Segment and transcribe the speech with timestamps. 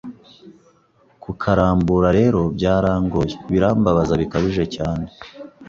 [1.23, 5.05] kukarambura rero byarangoye birambabaza bikabije cyane,